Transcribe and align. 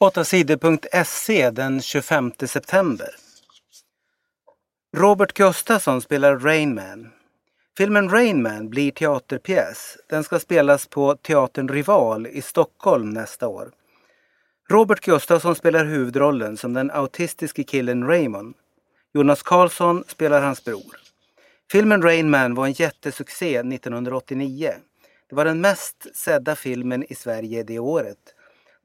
8sidor.se 0.00 1.50
den 1.50 1.82
25 1.82 2.32
september. 2.46 3.08
Robert 4.96 5.32
Gustafsson 5.32 6.02
spelar 6.02 6.38
Rain 6.38 6.74
Man. 6.74 7.12
Filmen 7.78 8.10
Rain 8.10 8.42
Man 8.42 8.68
blir 8.68 8.90
teaterpjäs. 8.90 9.96
Den 10.08 10.24
ska 10.24 10.38
spelas 10.38 10.86
på 10.86 11.16
Teatern 11.16 11.68
Rival 11.68 12.26
i 12.26 12.42
Stockholm 12.42 13.10
nästa 13.10 13.48
år. 13.48 13.70
Robert 14.70 15.00
Gustafsson 15.00 15.54
spelar 15.54 15.84
huvudrollen 15.84 16.56
som 16.56 16.72
den 16.72 16.90
autistiske 16.90 17.64
killen 17.64 18.06
Raymond. 18.06 18.54
Jonas 19.14 19.42
Karlsson 19.42 20.04
spelar 20.06 20.42
hans 20.42 20.64
bror. 20.64 20.96
Filmen 21.72 22.02
Rain 22.02 22.30
Man 22.30 22.54
var 22.54 22.66
en 22.66 22.72
jättesuccé 22.72 23.58
1989. 23.58 24.72
Det 25.28 25.36
var 25.36 25.44
den 25.44 25.60
mest 25.60 26.06
sedda 26.14 26.56
filmen 26.56 27.04
i 27.08 27.14
Sverige 27.14 27.62
det 27.62 27.78
året. 27.78 28.35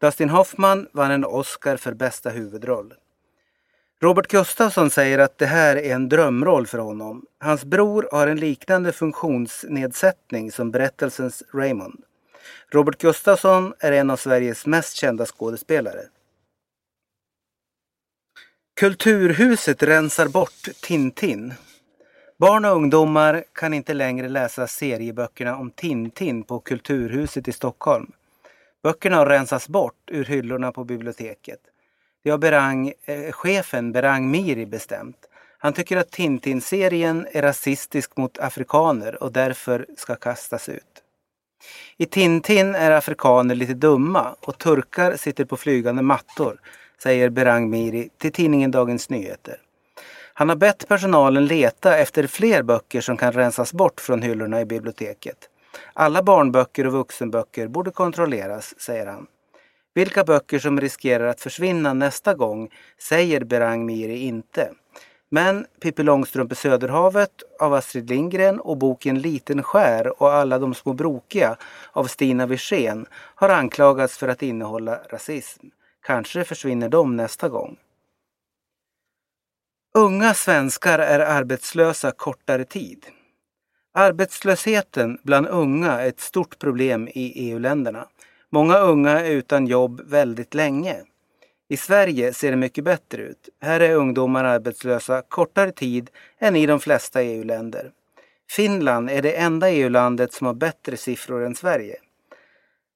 Dustin 0.02 0.30
Hoffman 0.30 0.88
vann 0.92 1.12
en 1.12 1.26
Oscar 1.26 1.78
för 1.78 1.94
bästa 1.94 2.30
huvudroll. 2.30 2.94
Robert 4.02 4.28
Gustafsson 4.28 4.90
säger 4.90 5.20
att 5.20 5.38
det 5.38 5.46
här 5.46 5.76
är 5.76 5.96
en 5.96 6.10
drömroll 6.10 6.68
för 6.68 6.78
honom. 6.78 7.26
Hans 7.40 7.66
bror 7.66 8.10
har 8.12 8.28
en 8.28 8.40
liknande 8.40 8.92
funktionsnedsättning 8.92 10.52
som 10.52 10.72
berättelsens 10.72 11.44
Raymond. 11.54 12.04
Robert 12.72 12.98
Gustafsson 12.98 13.74
är 13.80 13.92
en 13.92 14.10
av 14.10 14.18
Sveriges 14.18 14.66
mest 14.66 14.96
kända 14.96 15.26
skådespelare. 15.26 16.04
Kulturhuset 18.80 19.84
rensar 19.84 20.28
bort 20.28 20.70
Tintin. 20.82 21.54
Barn 22.38 22.66
och 22.66 22.76
ungdomar 22.76 23.44
kan 23.54 23.74
inte 23.74 23.94
längre 23.94 24.30
läsa 24.30 24.68
serieböckerna 24.68 25.58
om 25.58 25.72
Tintin 25.72 26.44
på 26.44 26.60
Kulturhuset 26.60 27.48
i 27.48 27.52
Stockholm. 27.52 28.12
Böckerna 28.84 29.16
har 29.16 29.26
rensats 29.26 29.68
bort 29.68 30.10
ur 30.12 30.26
hyllorna 30.26 30.72
på 30.72 30.84
biblioteket. 30.84 31.60
Det 32.24 32.30
har 32.30 32.38
Berang, 32.38 32.94
eh, 33.06 33.32
chefen 33.32 33.92
Berang 33.92 34.32
Miri 34.32 34.66
bestämt. 34.66 35.18
Han 35.58 35.74
tycker 35.74 35.98
att 35.98 36.12
Tintin-serien 36.12 37.28
är 37.32 37.42
rasistisk 37.42 38.18
mot 38.18 38.40
afrikaner 38.40 39.24
och 39.24 39.32
därför 39.32 39.86
ska 39.98 40.16
kastas 40.16 40.70
ut. 40.70 41.04
I 41.98 42.06
Tintin 42.06 42.76
är 42.76 42.92
afrikaner 42.92 43.56
lite 43.56 43.74
dumma 43.74 44.36
och 44.40 44.58
turkar 44.58 45.16
sitter 45.16 45.46
på 45.46 45.58
flygande 45.58 46.02
mattor, 46.02 46.60
säger 47.04 47.30
Berang 47.30 47.70
Miri 47.70 48.10
till 48.18 48.32
tidningen 48.32 48.72
Dagens 48.72 49.10
Nyheter. 49.10 49.58
Han 50.34 50.50
har 50.50 50.56
bett 50.56 50.88
personalen 50.88 51.46
leta 51.46 51.98
efter 51.98 52.28
fler 52.28 52.64
böcker 52.64 53.02
som 53.02 53.18
kan 53.18 53.32
rensas 53.32 53.74
bort 53.74 54.02
från 54.02 54.22
hyllorna 54.22 54.62
i 54.62 54.66
biblioteket. 54.66 55.38
Alla 55.94 56.24
barnböcker 56.24 56.88
och 56.88 56.94
vuxenböcker 56.94 57.68
borde 57.68 57.92
kontrolleras, 57.92 58.80
säger 58.80 59.06
han. 59.06 59.28
Vilka 59.94 60.24
böcker 60.24 60.60
som 60.60 60.82
riskerar 60.82 61.28
att 61.28 61.42
försvinna 61.42 61.94
nästa 61.94 62.34
gång 62.34 62.70
säger 62.98 63.44
Berang 63.44 63.86
Miri 63.86 64.18
inte. 64.18 64.72
Men 65.30 65.66
Pippi 65.82 66.04
Långstrump 66.04 66.52
i 66.52 66.56
Söderhavet 66.56 67.44
av 67.60 67.74
Astrid 67.74 68.10
Lindgren 68.10 68.60
och 68.60 68.78
boken 68.78 69.20
Liten 69.20 69.64
skär 69.64 70.22
och 70.22 70.34
Alla 70.34 70.60
de 70.60 70.74
små 70.74 70.94
brokiga 70.94 71.58
av 71.92 72.06
Stina 72.06 72.46
Wirsén 72.46 73.06
har 73.14 73.50
anklagats 73.50 74.18
för 74.18 74.28
att 74.28 74.44
innehålla 74.44 75.00
rasism. 75.10 75.68
Kanske 76.04 76.44
försvinner 76.44 76.90
de 76.90 77.16
nästa 77.16 77.50
gång. 77.50 77.78
Unga 79.94 80.34
svenskar 80.34 81.00
är 81.00 81.20
arbetslösa 81.20 82.12
kortare 82.12 82.66
tid. 82.66 83.06
Arbetslösheten 83.94 85.18
bland 85.24 85.48
unga 85.48 85.92
är 85.92 86.08
ett 86.08 86.20
stort 86.20 86.60
problem 86.60 87.08
i 87.08 87.50
EU-länderna. 87.50 88.08
Många 88.50 88.78
unga 88.78 89.20
är 89.20 89.32
utan 89.32 89.68
jobb 89.68 90.02
väldigt 90.06 90.54
länge. 90.54 90.98
I 91.70 91.78
Sverige 91.78 92.34
ser 92.34 92.52
det 92.52 92.58
mycket 92.58 92.84
bättre 92.84 93.22
ut. 93.22 93.50
Här 93.62 93.80
är 93.80 93.96
ungdomar 93.96 94.44
arbetslösa 94.44 95.22
kortare 95.22 95.72
tid 95.72 96.10
än 96.40 96.56
i 96.56 96.66
de 96.66 96.80
flesta 96.80 97.22
EU-länder. 97.22 97.92
Finland 98.50 99.10
är 99.10 99.22
det 99.22 99.32
enda 99.32 99.70
EU-landet 99.70 100.34
som 100.34 100.48
har 100.48 100.54
bättre 100.54 100.98
siffror 100.98 101.46
än 101.46 101.56
Sverige. 101.56 101.96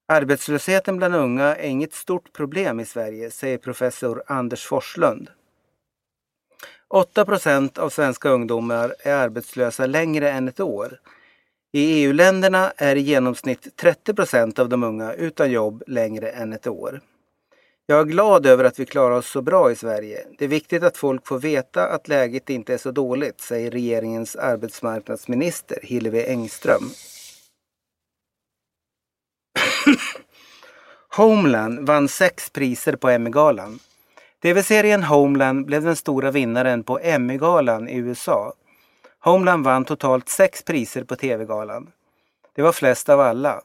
Arbetslösheten 0.07 0.97
bland 0.97 1.15
unga 1.15 1.55
är 1.55 1.67
inget 1.67 1.93
stort 1.93 2.33
problem 2.33 2.79
i 2.79 2.85
Sverige, 2.85 3.31
säger 3.31 3.57
professor 3.57 4.23
Anders 4.27 4.65
Forslund. 4.65 5.29
8 6.95 7.25
procent 7.25 7.77
av 7.77 7.89
svenska 7.89 8.29
ungdomar 8.29 8.95
är 8.99 9.13
arbetslösa 9.13 9.85
längre 9.85 10.31
än 10.31 10.47
ett 10.47 10.59
år. 10.59 10.99
I 11.71 12.03
EU-länderna 12.03 12.73
är 12.77 12.95
i 12.95 13.01
genomsnitt 13.01 13.77
30 13.77 14.13
procent 14.13 14.59
av 14.59 14.69
de 14.69 14.83
unga 14.83 15.13
utan 15.13 15.51
jobb 15.51 15.83
längre 15.87 16.29
än 16.29 16.53
ett 16.53 16.67
år. 16.67 17.01
Jag 17.85 17.99
är 17.99 18.03
glad 18.03 18.45
över 18.45 18.63
att 18.63 18.79
vi 18.79 18.85
klarar 18.85 19.15
oss 19.15 19.29
så 19.29 19.41
bra 19.41 19.71
i 19.71 19.75
Sverige. 19.75 20.27
Det 20.37 20.45
är 20.45 20.49
viktigt 20.49 20.83
att 20.83 20.97
folk 20.97 21.27
får 21.27 21.39
veta 21.39 21.87
att 21.87 22.07
läget 22.07 22.49
inte 22.49 22.73
är 22.73 22.77
så 22.77 22.91
dåligt, 22.91 23.41
säger 23.41 23.71
regeringens 23.71 24.35
arbetsmarknadsminister 24.35 25.79
Hillevi 25.83 26.25
Engström. 26.25 26.83
Homeland 31.15 31.87
vann 31.87 32.07
sex 32.07 32.49
priser 32.49 32.95
på 32.95 33.09
Emmy-galan. 33.09 33.79
TV-serien 34.45 35.03
Homeland 35.03 35.65
blev 35.65 35.83
den 35.83 35.95
stora 35.95 36.31
vinnaren 36.31 36.83
på 36.83 36.99
Emmy-galan 36.99 37.89
i 37.89 37.97
USA. 37.97 38.53
Homeland 39.19 39.65
vann 39.65 39.85
totalt 39.85 40.29
sex 40.29 40.63
priser 40.63 41.03
på 41.03 41.15
TV-galan. 41.15 41.91
Det 42.55 42.61
var 42.61 42.71
flest 42.71 43.09
av 43.09 43.19
alla. 43.19 43.61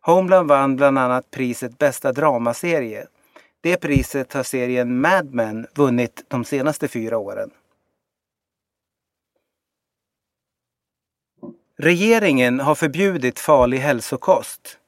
Homeland 0.00 0.48
vann 0.48 0.76
bland 0.76 0.98
annat 0.98 1.30
priset 1.30 1.78
Bästa 1.78 2.12
dramaserie. 2.12 3.06
Det 3.60 3.76
priset 3.76 4.32
har 4.32 4.42
serien 4.42 5.00
Mad 5.00 5.34
Men 5.34 5.66
vunnit 5.74 6.24
de 6.28 6.44
senaste 6.44 6.88
fyra 6.88 7.18
åren. 7.18 7.50
Regeringen 11.78 12.60
har 12.60 12.74
förbjudit 12.74 13.38
farlig 13.38 13.78
hälsokost. 13.78 14.78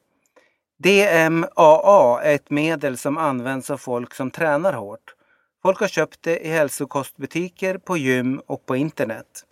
DMAA 0.79 2.23
är 2.23 2.35
ett 2.35 2.51
medel 2.51 2.99
som 2.99 3.19
används 3.19 3.71
av 3.71 3.77
folk 3.77 4.15
som 4.15 4.31
tränar 4.31 4.73
hårt. 4.73 5.15
Folk 5.62 5.81
har 5.81 5.89
köpt 5.89 6.23
det 6.23 6.47
i 6.47 6.49
hälsokostbutiker, 6.49 7.79
på 7.79 7.97
gym 7.97 8.41
och 8.47 8.67
på 8.67 8.77
internet. 8.77 9.45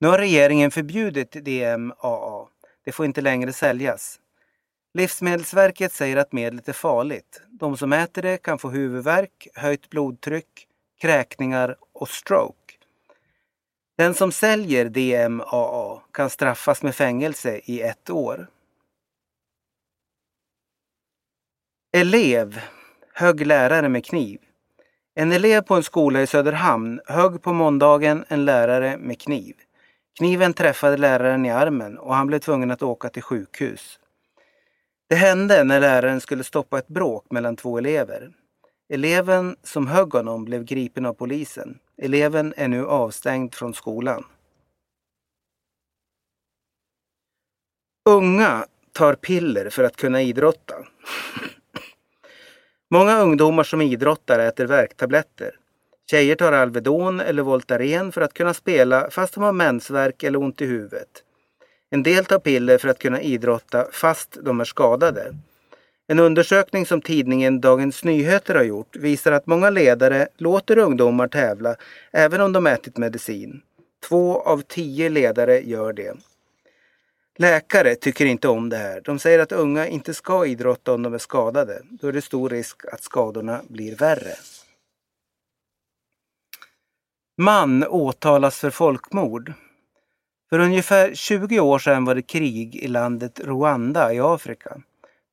Nu 0.00 0.08
har 0.08 0.18
regeringen 0.18 0.70
förbjudit 0.70 1.32
DMAA. 1.32 2.46
Det 2.84 2.92
får 2.92 3.06
inte 3.06 3.20
längre 3.20 3.52
säljas. 3.52 4.20
Livsmedelsverket 4.94 5.92
säger 5.92 6.16
att 6.16 6.32
medlet 6.32 6.68
är 6.68 6.72
farligt. 6.72 7.42
De 7.48 7.76
som 7.76 7.92
äter 7.92 8.22
det 8.22 8.42
kan 8.42 8.58
få 8.58 8.68
huvudvärk, 8.68 9.48
höjt 9.54 9.90
blodtryck, 9.90 10.66
kräkningar 11.00 11.76
och 11.92 12.08
stroke. 12.08 12.74
Den 13.96 14.14
som 14.14 14.32
säljer 14.32 14.84
DMAA 14.84 16.00
kan 16.12 16.30
straffas 16.30 16.82
med 16.82 16.94
fängelse 16.94 17.60
i 17.64 17.80
ett 17.80 18.10
år. 18.10 18.48
Elev 21.92 22.60
högg 23.14 23.46
lärare 23.46 23.88
med 23.88 24.04
kniv. 24.04 24.40
En 25.14 25.32
elev 25.32 25.60
på 25.60 25.74
en 25.74 25.82
skola 25.82 26.22
i 26.22 26.26
Söderhamn 26.26 27.00
högg 27.06 27.42
på 27.42 27.52
måndagen 27.52 28.24
en 28.28 28.44
lärare 28.44 28.98
med 28.98 29.20
kniv. 29.20 29.54
Kniven 30.18 30.54
träffade 30.54 30.96
läraren 30.96 31.46
i 31.46 31.50
armen 31.50 31.98
och 31.98 32.14
han 32.14 32.26
blev 32.26 32.38
tvungen 32.38 32.70
att 32.70 32.82
åka 32.82 33.08
till 33.08 33.22
sjukhus. 33.22 33.98
Det 35.08 35.14
hände 35.14 35.64
när 35.64 35.80
läraren 35.80 36.20
skulle 36.20 36.44
stoppa 36.44 36.78
ett 36.78 36.88
bråk 36.88 37.26
mellan 37.30 37.56
två 37.56 37.78
elever. 37.78 38.30
Eleven 38.92 39.56
som 39.62 39.86
högg 39.86 40.12
honom 40.12 40.44
blev 40.44 40.64
gripen 40.64 41.06
av 41.06 41.14
polisen. 41.14 41.78
Eleven 42.02 42.54
är 42.56 42.68
nu 42.68 42.86
avstängd 42.86 43.54
från 43.54 43.74
skolan. 43.74 44.24
Unga 48.08 48.66
tar 48.92 49.14
piller 49.14 49.70
för 49.70 49.84
att 49.84 49.96
kunna 49.96 50.22
idrotta. 50.22 50.74
Många 52.90 53.20
ungdomar 53.20 53.64
som 53.64 53.80
idrottar 53.80 54.38
äter 54.38 54.66
värktabletter. 54.66 55.50
Tjejer 56.10 56.34
tar 56.34 56.52
Alvedon 56.52 57.20
eller 57.20 57.42
Voltaren 57.42 58.12
för 58.12 58.20
att 58.20 58.34
kunna 58.34 58.54
spela 58.54 59.10
fast 59.10 59.34
de 59.34 59.42
har 59.42 59.52
mensvärk 59.52 60.22
eller 60.22 60.38
ont 60.38 60.60
i 60.60 60.66
huvudet. 60.66 61.08
En 61.90 62.02
del 62.02 62.24
tar 62.24 62.38
piller 62.38 62.78
för 62.78 62.88
att 62.88 62.98
kunna 62.98 63.20
idrotta 63.20 63.86
fast 63.92 64.38
de 64.42 64.60
är 64.60 64.64
skadade. 64.64 65.34
En 66.06 66.18
undersökning 66.18 66.86
som 66.86 67.02
tidningen 67.02 67.60
Dagens 67.60 68.04
Nyheter 68.04 68.54
har 68.54 68.62
gjort 68.62 68.96
visar 68.96 69.32
att 69.32 69.46
många 69.46 69.70
ledare 69.70 70.28
låter 70.36 70.78
ungdomar 70.78 71.28
tävla 71.28 71.76
även 72.12 72.40
om 72.40 72.52
de 72.52 72.66
ätit 72.66 72.96
medicin. 72.96 73.62
Två 74.08 74.40
av 74.40 74.62
tio 74.62 75.08
ledare 75.08 75.60
gör 75.60 75.92
det. 75.92 76.16
Läkare 77.40 77.94
tycker 77.94 78.26
inte 78.26 78.48
om 78.48 78.68
det 78.68 78.76
här. 78.76 79.00
De 79.00 79.18
säger 79.18 79.38
att 79.38 79.52
unga 79.52 79.86
inte 79.86 80.14
ska 80.14 80.46
idrotta 80.46 80.94
om 80.94 81.02
de 81.02 81.14
är 81.14 81.18
skadade. 81.18 81.82
Då 81.90 82.08
är 82.08 82.12
det 82.12 82.22
stor 82.22 82.48
risk 82.48 82.84
att 82.92 83.02
skadorna 83.02 83.60
blir 83.68 83.96
värre. 83.96 84.34
Man 87.36 87.84
åtalas 87.84 88.58
för 88.58 88.70
folkmord. 88.70 89.52
För 90.50 90.58
ungefär 90.58 91.14
20 91.14 91.60
år 91.60 91.78
sedan 91.78 92.04
var 92.04 92.14
det 92.14 92.22
krig 92.22 92.76
i 92.76 92.88
landet 92.88 93.40
Rwanda 93.40 94.14
i 94.14 94.20
Afrika. 94.20 94.76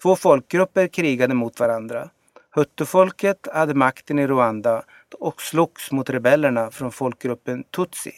Två 0.01 0.15
folkgrupper 0.15 0.87
krigade 0.87 1.33
mot 1.33 1.59
varandra. 1.59 2.09
Hutufolket 2.55 3.47
hade 3.53 3.73
makten 3.73 4.19
i 4.19 4.27
Rwanda 4.27 4.83
och 5.19 5.41
slogs 5.41 5.91
mot 5.91 6.09
rebellerna 6.09 6.71
från 6.71 6.91
folkgruppen 6.91 7.63
tutsi. 7.63 8.11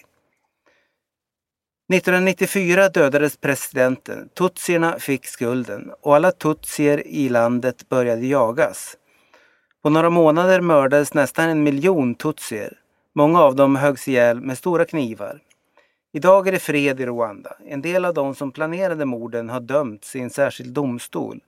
1994 1.94 2.89
dödades 2.89 3.38
presidenten, 3.38 4.30
tutsierna 4.30 5.00
fick 5.00 5.25
skulden 5.25 5.92
och 6.01 6.16
alla 6.16 6.31
tutsier 6.31 7.07
i 7.07 7.30
landet 7.30 7.89
började 7.89 8.25
jagas. 8.25 8.98
På 9.84 9.89
några 9.89 10.10
månader 10.10 10.62
mördades 10.62 11.13
nästan 11.13 11.50
en 11.50 11.63
miljon 11.63 12.16
tutsier. 12.16 12.74
Många 13.16 13.42
av 13.42 13.56
dem 13.56 13.75
höggs 13.75 14.07
ihjäl 14.07 14.42
med 14.42 14.57
stora 14.57 14.86
knivar. 14.86 15.39
Idag 16.13 16.48
är 16.48 16.51
det 16.51 16.60
fred 16.60 17.00
i 17.00 17.06
Rwanda. 17.06 17.56
En 17.68 17.81
del 17.81 18.06
av 18.06 18.13
de 18.13 18.36
som 18.36 18.51
planerade 18.51 19.06
morden 19.06 19.50
har 19.50 19.60
dömts 19.60 20.16
i 20.16 20.19
en 20.19 20.30
särskild 20.30 20.74
domstol. 20.74 21.40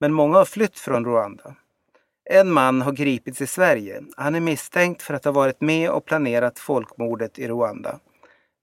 Men 0.00 0.12
många 0.12 0.38
har 0.38 0.44
flytt 0.44 0.78
från 0.78 1.04
Rwanda. 1.04 1.54
En 2.30 2.52
man 2.52 2.82
har 2.82 2.92
gripits 2.92 3.40
i 3.40 3.46
Sverige. 3.46 4.02
Han 4.16 4.34
är 4.34 4.40
misstänkt 4.40 5.02
för 5.02 5.14
att 5.14 5.24
ha 5.24 5.32
varit 5.32 5.60
med 5.60 5.90
och 5.90 6.04
planerat 6.04 6.58
folkmordet 6.58 7.38
i 7.38 7.48
Rwanda. 7.48 7.98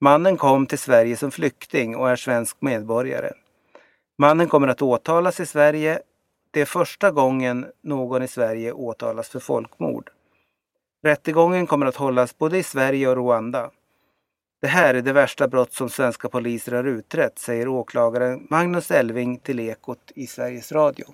Mannen 0.04 0.38
kom 0.38 0.66
till 0.68 0.80
Sverige 0.80 1.18
som 1.18 1.32
flykting 1.32 1.96
och 1.96 2.10
är 2.10 2.16
svensk 2.16 2.58
medborgare. 2.62 3.32
Mannen 4.18 4.48
kommer 4.48 4.68
att 4.68 4.82
åtalas 4.82 5.40
i 5.40 5.46
Sverige. 5.46 6.00
Det 6.52 6.62
är 6.62 6.66
första 6.66 7.12
gången 7.12 7.66
någon 7.84 8.24
i 8.24 8.28
Sverige 8.28 8.72
åtalas 8.72 9.30
för 9.30 9.40
folkmord. 9.40 10.10
Rättegången 11.04 11.68
kommer 11.68 11.86
att 11.86 11.96
hållas 11.96 12.38
både 12.38 12.58
i 12.58 12.64
Sverige 12.64 13.10
och 13.10 13.16
Rwanda. 13.16 13.72
Det 14.62 14.68
här 14.68 14.94
är 14.94 15.02
det 15.02 15.14
värsta 15.14 15.48
brott 15.48 15.74
som 15.74 15.90
svenska 15.90 16.30
poliser 16.30 16.72
har 16.72 16.84
utrett, 16.84 17.40
säger 17.40 17.68
åklagaren 17.68 18.48
Magnus 18.50 18.92
Elving 18.92 19.38
till 19.38 19.60
Ekot 19.60 20.12
i 20.16 20.28
Sveriges 20.28 20.72
Radio. 20.72 21.06